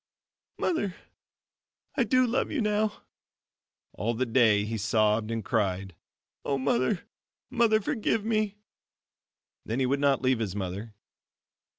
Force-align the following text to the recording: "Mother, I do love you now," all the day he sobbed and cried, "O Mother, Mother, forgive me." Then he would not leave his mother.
"Mother, 0.57 0.95
I 1.93 2.05
do 2.05 2.25
love 2.25 2.49
you 2.51 2.59
now," 2.59 3.03
all 3.93 4.15
the 4.15 4.25
day 4.25 4.65
he 4.65 4.75
sobbed 4.79 5.29
and 5.29 5.45
cried, 5.45 5.93
"O 6.43 6.57
Mother, 6.57 7.03
Mother, 7.51 7.79
forgive 7.79 8.25
me." 8.25 8.55
Then 9.63 9.79
he 9.79 9.85
would 9.85 9.99
not 9.99 10.23
leave 10.23 10.39
his 10.39 10.55
mother. 10.55 10.95